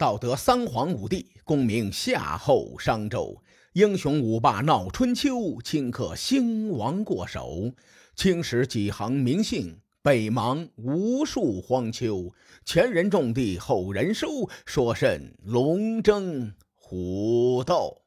[0.00, 3.36] 道德三皇五帝，功名夏后商周。
[3.74, 7.70] 英雄五霸闹春秋，顷刻兴亡过手。
[8.16, 12.32] 青史几行名姓，北邙无数荒丘。
[12.64, 18.00] 前人种地，后人收，说甚龙争虎斗？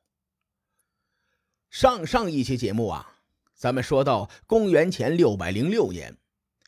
[1.69, 3.19] 上上一期节目啊，
[3.53, 6.17] 咱们说到公元前六百零六年，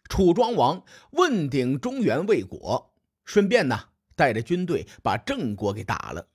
[0.08, 0.84] 楚庄王
[1.14, 3.86] 问鼎中原未果，顺便呢
[4.16, 6.28] 带着军队把郑国给打了。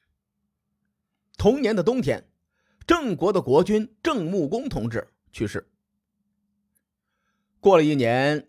[1.37, 2.27] 同年的冬天。
[2.87, 5.71] 郑国的国君郑穆公同志去世。
[7.61, 8.49] 过了一年，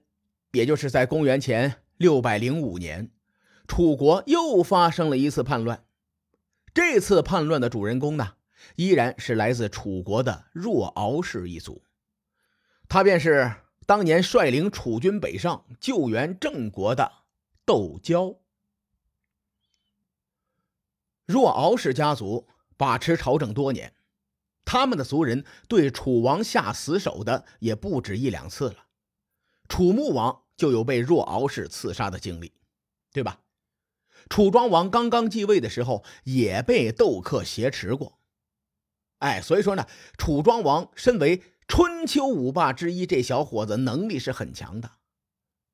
[0.52, 3.12] 也就是在公元前六百零五年，
[3.68, 5.86] 楚国又发生了一次叛乱。
[6.74, 8.34] 这次叛乱的主人公呢，
[8.77, 11.84] 依然是来自楚国的若敖氏一族，
[12.88, 13.52] 他便是
[13.86, 17.12] 当年率领楚军北上救援郑国的
[17.63, 18.41] 窦交。
[21.31, 23.93] 若敖氏家族把持朝政多年。
[24.63, 28.85] 他们的族人对楚王下死手的也不止一两次了，
[29.68, 32.54] 楚穆王就有被若敖氏刺杀的经历，
[33.12, 33.40] 对吧？
[34.29, 38.20] 楚庄王刚刚继位的时候也被窦克挟持过，
[39.18, 44.91] 哎，所以说呢，楚庄王身为春秋五霸之一，这小伙子能力是很强的。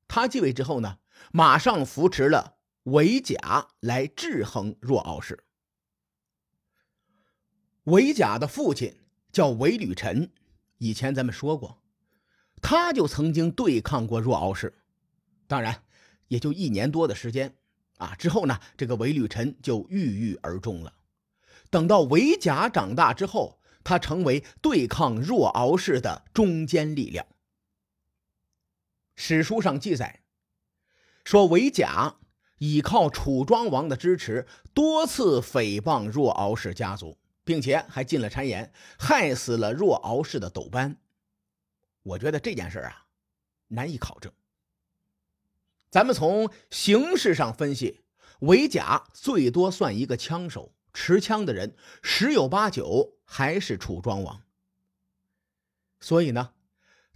[0.08, 1.00] 他继位之后呢，
[1.32, 5.44] 马上扶持了韦甲来制衡若敖氏。
[7.88, 8.98] 韦甲的父亲
[9.32, 10.30] 叫韦履臣，
[10.78, 11.78] 以前咱们说过，
[12.62, 14.74] 他就曾经对抗过若敖氏，
[15.48, 15.84] 当然
[16.28, 17.56] 也就一年多的时间
[17.98, 18.14] 啊。
[18.16, 20.96] 之后呢，这个韦履臣就郁郁而终了。
[21.70, 27.26] 等到韦甲长大之后，他成为对抗若敖氏的中坚力量。
[29.16, 30.24] 史书上记载
[31.24, 32.18] 说，韦甲
[32.58, 37.18] 依靠楚庄王的支持，多次诽谤若敖氏家族。
[37.48, 40.98] 并且还进了谗言，害死了若敖氏的斗班。
[42.04, 43.08] 我觉得这件事啊，
[43.70, 44.34] 难以考证。
[45.90, 48.02] 咱们从形式上分析，
[48.42, 54.44] 韦甲最多算一个枪手，持枪的人十有八九还是楚庄王。
[56.02, 56.52] 所以呢，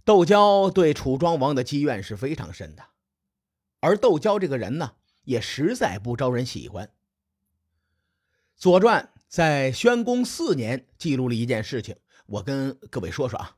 [0.02, 2.86] 窦娇对楚庄王的积怨是非常深的。
[3.80, 6.86] 而窦娇这个人呢，也实在不招人喜欢。
[8.56, 9.10] 《左传》。
[9.32, 13.56] 在宣公四年，记录了一件事情，我跟各位说说啊。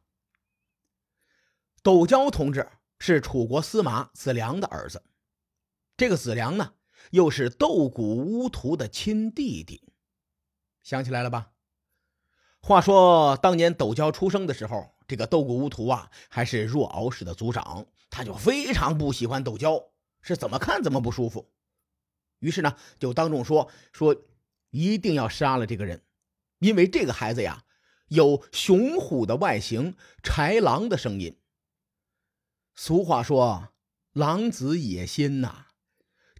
[1.83, 2.71] 斗椒同志
[3.01, 5.03] 是楚国司马子良的儿子，
[5.97, 6.75] 这个子良呢，
[7.11, 9.93] 又是斗谷乌图的亲弟弟，
[10.85, 11.51] 想起来了吧？
[12.61, 19.83] 话说当年斗椒出生的时候，这个斗谷乌图啊，还是若敖氏的族长，他就非常不喜欢斗椒，
[20.21, 21.51] 是怎么看怎么不舒服，
[22.39, 24.17] 于是呢，就当众说说。
[24.75, 26.03] 一定要杀了这个人，
[26.59, 27.65] 因为这个孩子呀，
[28.09, 31.39] 有雄虎的外形，豺狼的声音。
[32.75, 33.69] 俗话说
[34.13, 35.67] “狼子野心”呐，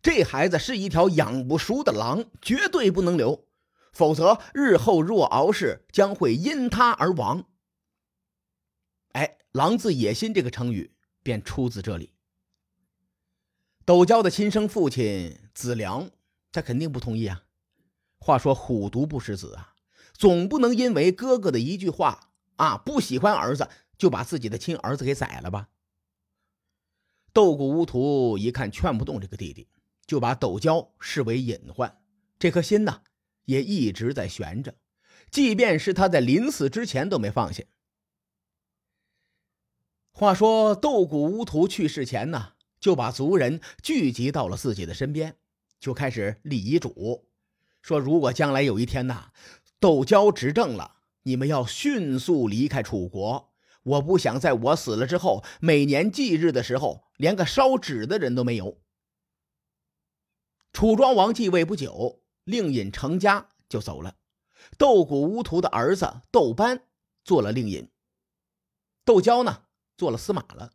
[0.03, 3.47] 这孩子是一条养不熟的狼，绝对不能留，
[3.93, 7.49] 否则日后若敖氏将会因他而亡。
[9.13, 12.11] 哎，“狼子野心”这个成语便出自这里。
[13.85, 16.11] 斗娇的亲生父亲子良，
[16.51, 17.44] 他肯定不同意啊。
[18.25, 19.75] 话说虎毒不食子啊，
[20.15, 23.69] 总不能因为哥哥的一句话啊，不喜欢儿子
[23.99, 25.69] 就把自己的亲儿子给宰了吧？
[27.35, 29.69] 斗谷乌图一看劝不动这个弟弟，
[30.07, 32.01] 就把斗椒视为隐患，
[32.39, 33.03] 这颗心呢
[33.45, 34.75] 也一直在悬着，
[35.31, 37.63] 即便是他在临死之前都没放下。
[40.13, 45.37] 话说斗谷乌图去世前呢，就把族人聚集到了自己的身边，
[45.79, 47.29] 就开始立遗嘱。
[47.85, 49.31] 说：“如果将来有一天呐，
[49.79, 53.53] 窦交执政了，你们要迅速离开楚国。
[53.83, 58.81] 我不想在我死了之后，每年忌日的时候，连个烧纸的人都没有。”
[60.73, 64.17] 楚庄王继位不久，令尹成家就走了，
[64.79, 66.87] 窦谷乌图的儿子窦班
[67.23, 67.91] 做了令尹，
[69.05, 69.65] 窦交呢
[69.99, 70.73] 做了司马了。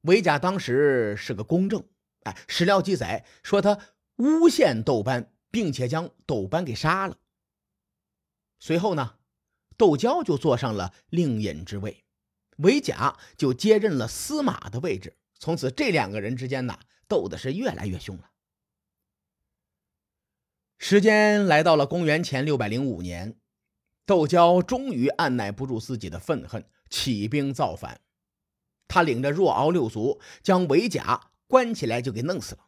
[0.00, 1.86] 韦甲当时是个公正，
[2.22, 3.78] 哎，史料记载说他
[4.16, 5.28] 诬陷窦班。
[5.52, 7.18] 并且将窦班给杀了。
[8.58, 9.18] 随后呢，
[9.76, 12.04] 窦交就坐上了令尹之位，
[12.56, 15.16] 韦甲就接任了司马的位置。
[15.38, 18.30] 从此，这两个人之间呢，斗的是越来越凶了。
[20.78, 23.36] 时间来到了公元前六百零五年，
[24.06, 28.00] 窦交终于按耐不住自己的愤恨，起兵造反。
[28.88, 32.66] 他领着若敖六族，将韦甲关起来，就给弄死了。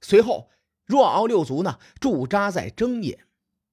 [0.00, 0.50] 随后。
[0.86, 3.26] 若敖六族呢驻扎在征野，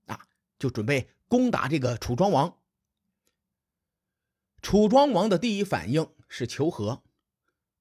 [0.08, 0.28] 啊，
[0.60, 2.58] 就准备攻打这个楚庄王。
[4.62, 7.04] 楚庄王的第一反应是求和，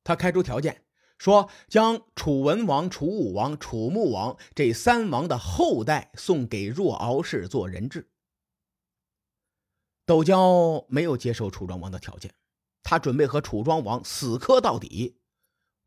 [0.04, 0.84] 他开出条件，
[1.16, 8.10] 说将楚文王、楚武王、楚穆王这三王的后代送给若敖氏做人质。
[10.04, 12.34] 斗椒没有接受楚庄王的条件，
[12.82, 15.16] 他准备和楚庄王死磕到底。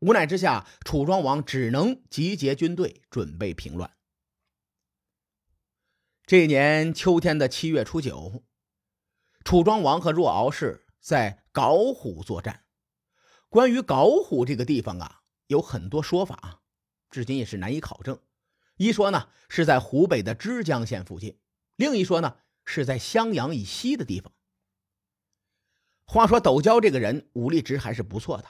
[0.00, 3.96] 无奈之下，楚庄王只能集结军队准备平乱。
[6.24, 8.44] 这一年秋天的七月初九，
[9.44, 10.84] 楚庄王和若敖氏。
[10.98, 12.64] 在皋虎作战。
[13.48, 16.62] 关于皋虎这个地方啊，有很多说法，
[17.10, 18.18] 至今也是难以考证。
[18.76, 21.38] 一说呢是在湖北的枝江县附近，
[21.76, 24.32] 另一说呢是在襄阳以西的地方。
[26.06, 28.48] 话说斗椒这个人武力值还是不错的。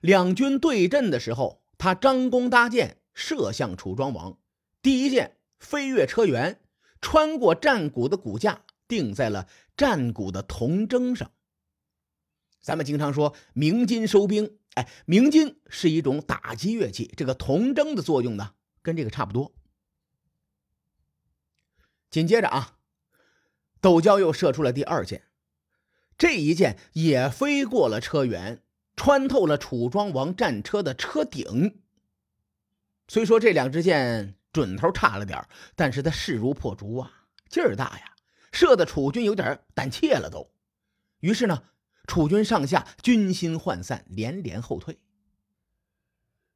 [0.00, 4.38] 两军对阵的时候，他张弓搭箭，射向楚庄王。
[4.82, 6.58] 第一箭飞越车辕，
[7.00, 11.30] 穿过战鼓的骨架，定在了战鼓的铜筝上。
[12.60, 19.54] 咱们经常说鸣金收兵，哎，鸣金是一种打击乐器，这个铜筝的作用呢，跟这个差不多。
[22.10, 22.78] 紧接着啊，
[23.80, 25.24] 斗椒又射出了第二箭，
[26.16, 28.60] 这一箭也飞过了车辕，
[28.96, 31.80] 穿透了楚庄王战车的车顶。
[33.08, 38.14] 虽说这两支箭准头差了点但是他势如破竹啊，劲儿大呀，
[38.52, 40.50] 射的楚军有点胆怯了都。
[41.20, 41.64] 于是呢。
[42.06, 44.98] 楚军上下军心涣散，连连后退。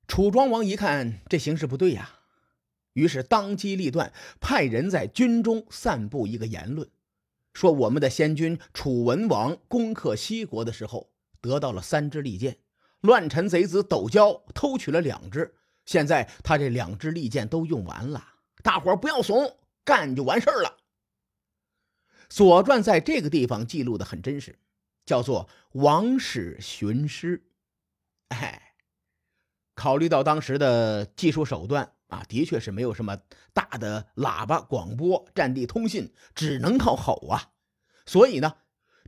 [0.06, 2.18] 楚庄王一看这形势不对呀，
[2.92, 6.90] 于是当机立断，派人在军中散布一个言论，
[7.54, 11.08] 说我们的先君楚文王攻克西国的时候，
[11.40, 12.58] 得到了三支利剑，
[13.00, 15.54] 乱臣贼子斗椒偷取了两支，
[15.84, 18.24] 现在他这两支利剑都用完了，
[18.62, 20.76] 大伙不要怂，干就完事儿了。
[22.28, 24.58] 《左传》在这个地方记录的很真实。
[25.06, 27.42] 叫做王室寻师，
[28.28, 28.74] 哎，
[29.74, 33.16] 考虑到当时的技术手段啊，的确是没有什么
[33.54, 37.52] 大的喇叭广播、战地通信，只能靠吼啊。
[38.04, 38.56] 所以呢，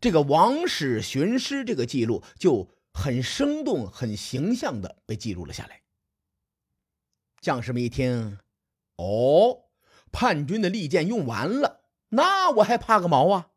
[0.01, 5.83] 这个王室寻师这个记录就很生动、很形象的被记录了下来。
[7.41, 8.39] 将士们一听，
[8.97, 9.65] 哦，
[10.11, 13.51] 叛军的利剑用完了，那我还怕个毛啊！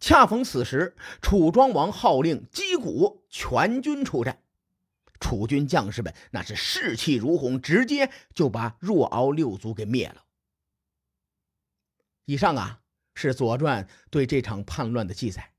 [0.00, 4.42] 恰逢此时，楚庄王号令击鼓，全军出战。
[5.20, 10.24] 楚军将士们那是士气如虹，直接就把若敖六族给灭了。
[12.24, 12.81] 以上啊
[13.14, 15.52] 是《左传》对这场叛乱的记载。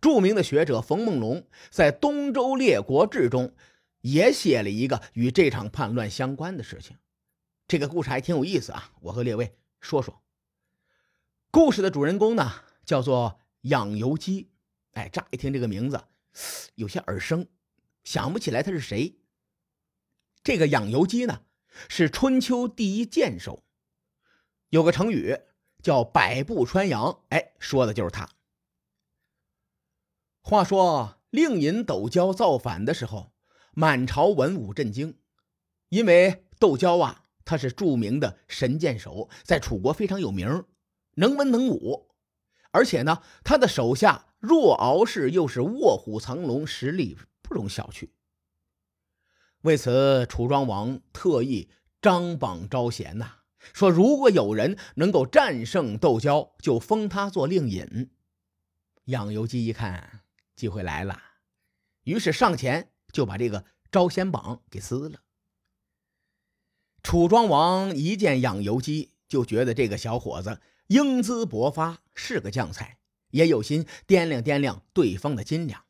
[0.00, 3.54] 著名的学者冯梦龙在《东周列国志》中
[4.00, 6.96] 也写了一个与这场叛乱相关的事情。
[7.66, 10.22] 这个故事还挺有意思啊，我和列位说说。
[11.50, 13.40] 故事的主人公呢，叫做。
[13.62, 14.52] 养由基，
[14.92, 16.00] 哎，乍一听这个名字
[16.76, 17.48] 有些耳生，
[18.04, 19.18] 想不起来他是谁。
[20.44, 21.42] 这个养由基呢，
[21.88, 23.64] 是春秋第一剑手，
[24.68, 25.36] 有个成语
[25.82, 28.28] 叫“百步穿杨”，哎，说的就是他。
[30.40, 33.32] 话说令尹斗椒造反的时候，
[33.72, 35.18] 满朝文武震惊，
[35.90, 40.64] 因为斗椒啊，他是著名的神箭手，在楚国非常有名，
[41.14, 42.10] 能文能武。
[42.70, 48.10] 而且呢，他的手下若敖氏又是卧虎藏龙，实力不容小觑。
[49.62, 53.37] 为此，楚庄王特意张榜招贤呐，
[53.72, 58.10] 说如果有人能够战胜窦骁，就封他做令尹。
[59.04, 60.20] 养由基一看
[60.54, 61.20] 机会来了，
[62.04, 65.20] 于是上前就把这个招贤榜给撕了。
[67.02, 70.60] 楚庄王一见养由基，就觉得这个小伙子。
[70.88, 72.98] 英姿勃发，是个将才，
[73.30, 75.84] 也有心掂量掂量对方的斤两。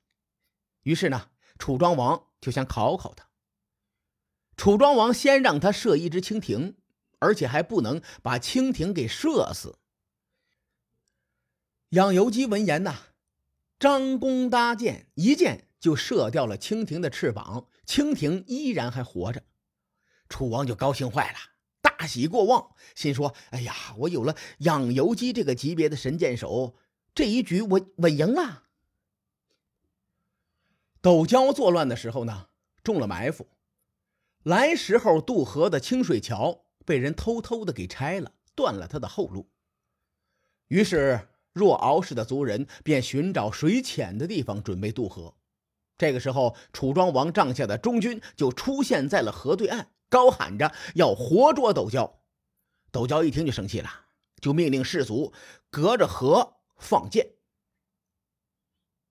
[0.82, 3.28] 于是呢，楚庄王就想考考他。
[4.56, 6.76] 楚庄王先让他射一只蜻蜓，
[7.18, 9.78] 而且还不能把蜻蜓给射死。
[11.90, 12.94] 养由基闻言呐，
[13.78, 19.42] 张弓搭箭，一箭就射掉了蜻蜓的翅膀，蜻蜓依然还活着。
[20.28, 21.38] 楚王就高兴坏了。
[21.80, 26.76] 大喜过望，心说：“哎呀，我有了养由基这个级别的神箭手，
[27.14, 28.64] 这一局我稳赢了。”
[31.00, 32.48] 斗椒作乱的时候呢，
[32.82, 33.48] 中了埋伏，
[34.42, 39.50] 来时候渡河的清水桥被人偷偷的给拆了，断了他的后路。
[40.68, 45.34] 于是若敖氏的族人便寻找水浅的地方准备渡河。
[45.98, 52.20] 这个时候，楚庄王帐下的中军就出现在了河对岸，高喊着要活捉斗椒。
[52.90, 53.90] 斗椒一听就生气了，
[54.40, 55.34] 就命令士卒
[55.70, 57.32] 隔着河放箭。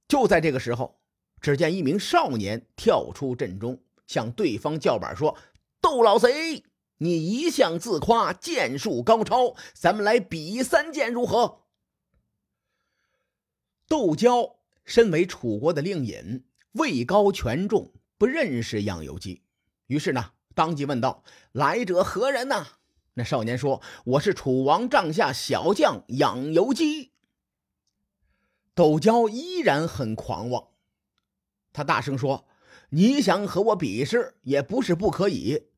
[0.08, 1.00] 就在这个时候，
[1.40, 5.38] 只见一名少年跳出阵中，向对方叫板说
[5.80, 6.64] ：“窦老贼，
[6.98, 11.64] 你一向自夸剑术高超，咱们来比三剑如何？”
[13.88, 19.44] 窦娇身为楚国的令尹，位高权重，不认识养由基，
[19.88, 21.24] 于是呢，当即问道
[21.54, 22.68] ：“来者何人呐？”
[23.16, 27.14] 那少年说：“我是楚王帐下小将养由基。”
[28.76, 30.68] 窦娇依然很狂妄，
[31.74, 32.48] 他大声说
[32.92, 35.70] ：“你想和我比试，也不是不可以。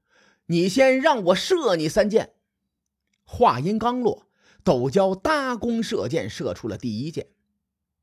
[0.50, 2.34] 你先让我射你三箭。”
[3.24, 4.28] 话音刚落，
[4.64, 7.28] 斗椒搭弓射箭，射出了第一箭。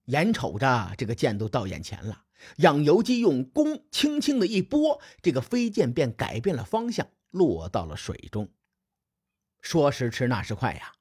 [0.06, 2.22] 眼瞅着这个箭都到眼前了，
[2.58, 8.48] 养由基用弓轻轻的一拨，这个飞箭便改变了方向，落到了水中。
[9.60, 10.92] 说时迟，那时快呀！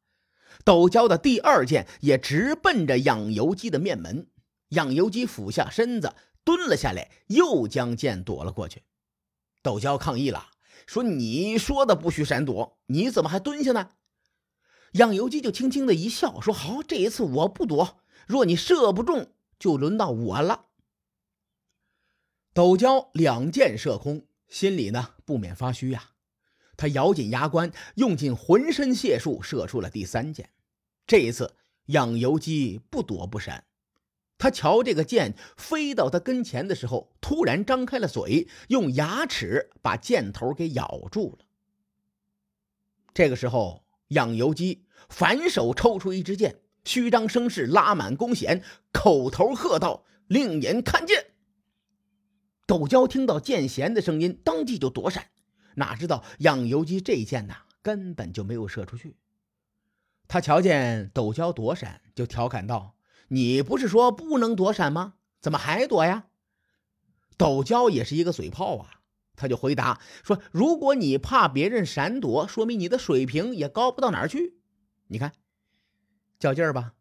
[0.64, 4.28] 斗椒的第二箭也直奔着养由基的面门，
[4.70, 8.82] 养由基俯下身子蹲了下来，又将箭躲了过去。
[9.62, 10.48] 斗椒抗议了，
[10.86, 13.92] 说：“你说的不许闪躲，你怎么还蹲下呢？”
[14.94, 20.68] 养由基就轻轻的一笑，说：“好，这一次我不躲，若你射不中，就轮到我了。”
[22.54, 26.12] 斗椒两箭射空，心里呢不免发虚呀。
[26.78, 30.52] 他咬紧牙关，用尽浑身解数，射出了第三箭。
[31.08, 31.56] 这一次，
[31.88, 33.66] 养由基不躲不闪。
[34.38, 41.46] 他瞧这个箭飞到他跟前的时候，突然张开了嘴，用牙齿把箭头给咬住了。
[43.14, 48.62] 这个时候，养由基反手抽出一支箭，虚张声势，拉满弓弦，
[48.92, 51.28] 口头喝道：“令尹看剑！”
[52.68, 55.28] 斗椒听到箭弦的声音，当即就躲闪。
[55.76, 59.16] 哪知道养由基这一箭呐，根本就没有射出去。
[60.28, 62.95] 他瞧见斗椒躲闪，就调侃道
[63.28, 65.16] ：“你不是说不能躲闪吗？
[65.42, 66.28] 怎么还躲呀？”
[67.38, 69.02] 斗椒也是一个嘴炮啊，
[69.36, 74.58] 他就回答说：“如果你怕别人闪躲，说明你的水平也高不到哪儿去。
[75.08, 75.34] 你看，
[76.40, 76.94] 较劲儿吧。”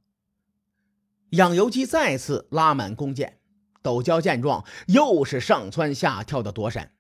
[1.31, 3.40] 养由基再次拉满弓箭，
[3.83, 6.95] 斗椒见状，又是上蹿下跳的躲闪。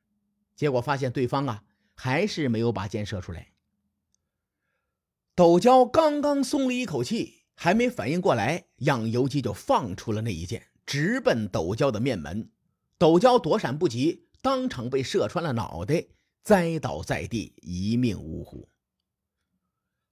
[0.56, 1.64] 结果发现对方啊，
[1.94, 3.52] 还是没有把箭射出来。
[5.34, 12.50] 斗椒刚刚松了一口气，还没反应过来，养由基就放出了那一箭，直奔斗椒的面门。
[12.98, 16.04] 斗椒躲闪不及，当场被射穿了脑袋，
[16.42, 18.68] 栽倒在地，一命呜呼。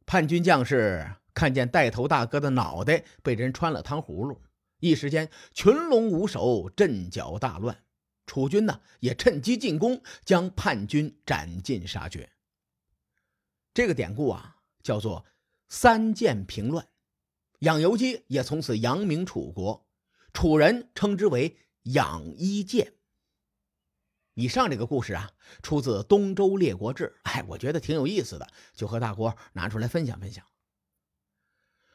[0.04, 4.40] 叛军将士看见带头大哥的脑袋被人穿了汤葫芦，
[4.80, 7.84] 一时间群龙无首，阵脚大乱。
[8.26, 12.30] 楚军呢，也趁机进攻，将叛军斩尽杀绝。
[13.75, 15.25] 这个典故啊，叫做
[15.68, 16.87] “三箭平乱”。
[17.62, 19.87] 养由基也从此扬名楚国，
[20.33, 21.59] 楚人称之为
[21.95, 22.95] “养一剑”。
[24.35, 25.31] 以上这个故事啊，
[25.62, 30.45] 出自《东周列国志》，哎，我觉得挺有意思的，就和大伙拿出来分享分享。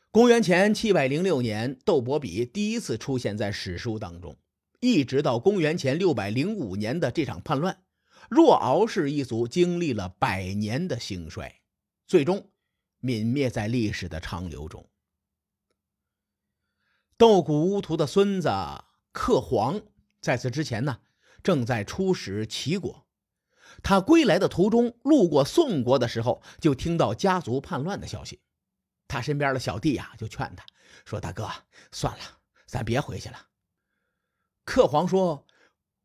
[0.10, 4.38] 公元前七百零六年，窦伯比第一次出现在史书当中。
[4.80, 7.84] 一直到公元前六百零五年的这场叛乱，
[8.30, 11.60] 若敖氏一族经历了百年的兴衰，
[12.06, 12.50] 最终
[13.02, 14.88] 泯灭在历史的长流中。
[17.18, 18.50] 斗谷乌图的孙子
[19.12, 19.82] 克黄
[20.22, 21.00] 在此之前呢，
[21.42, 23.08] 正在出使齐国。
[23.82, 28.42] 他归来的途中，路过宋国的时候，就听到家族叛乱的消息。
[29.08, 30.64] 他身边的小弟呀，就劝他
[31.06, 31.50] 说：“大哥，
[31.92, 32.24] 算了，
[32.68, 33.48] 咱别回去了。”
[34.64, 35.48] 克皇说：“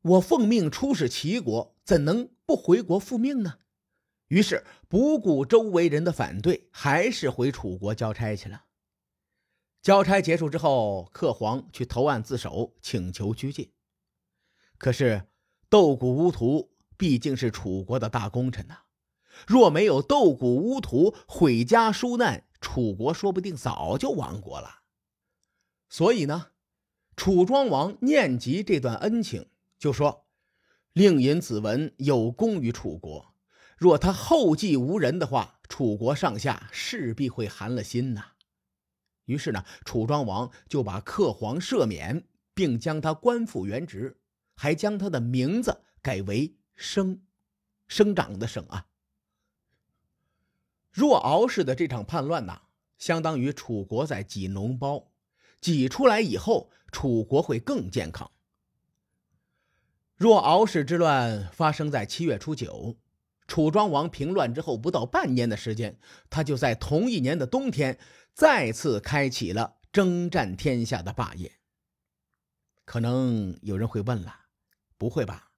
[0.02, 3.58] 我奉命出使齐国，怎能不回国复命呢？”
[4.28, 8.64] 于是不顾周围人的反对，还是回楚国交差去了。
[9.82, 13.72] 交差结束之后，克皇去投案自首，请求拘禁。
[14.78, 15.26] 可是
[15.68, 18.82] 斗谷乌图毕竟是楚国的大功臣呐，
[19.46, 24.82] 若没有斗谷乌图毁家纾难，楚国说不定早就亡国了。
[25.88, 26.48] 所以呢？
[27.14, 30.26] 楚庄王念及这段恩情，就说
[30.94, 33.34] ：“令尹子文有功于楚国，
[33.76, 38.28] 若他后继无人的话，楚国上下势必会寒了心呐。”
[39.24, 44.18] 于是呢，楚庄王就把克皇赦免，并将他官复原职，
[44.54, 47.20] 还将他的名字改为生，
[47.86, 48.86] 生长的生啊。
[50.90, 52.62] 若敖氏的这场叛乱呐，
[52.98, 55.08] 相当于楚国在挤脓包。
[55.60, 58.30] 挤出来以后，楚国会更健康。
[60.16, 62.96] 若敖氏之乱发生在七月初九，
[63.46, 65.98] 楚庄王平乱之后不到半年的时间，
[66.28, 67.96] 他就在同一年的冬天
[68.34, 71.58] 再次开启了征战天下的霸业。
[72.84, 74.46] 可能有人会问了，
[74.98, 75.50] 不会吧？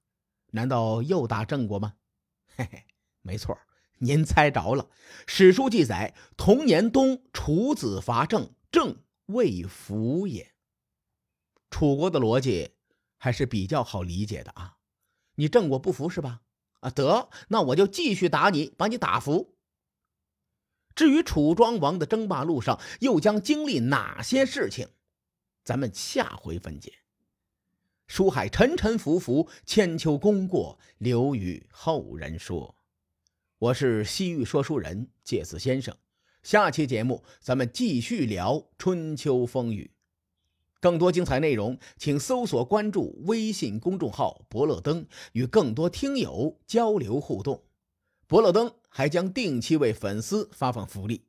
[0.53, 1.95] 难道又打郑国吗？
[2.57, 2.85] 嘿嘿，
[3.23, 3.59] 没错，
[3.99, 4.91] 您猜着了。
[5.27, 10.55] 史书记载，同年冬，楚子伐郑，郑未服也。
[11.71, 12.77] 楚国的逻辑
[13.17, 14.77] 还是比较好理解的啊。
[15.37, 16.43] 你郑国不服是吧？
[16.81, 19.54] 啊，得，那我就继续打你，把你打服。
[20.95, 24.89] 至于楚庄王的争霸路上又将经历哪些事情，
[25.65, 26.93] 咱们下回分解。
[28.07, 32.77] 书海沉沉浮浮，千秋功过留与后人说。
[33.59, 35.97] 我是西域说书人介子先生，
[36.43, 39.91] 下期节目咱们继续聊春秋风雨。
[40.81, 47.64] 更多精彩内容，请搜索关注微信公众号“伯乐灯”，与更多听友交流互动。
[48.35, 51.29] 博乐登还将定期为粉丝发放福利。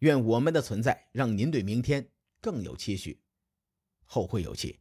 [0.00, 3.22] 愿我们的存在让您对明天更有期许。
[4.04, 4.80] 后会有期。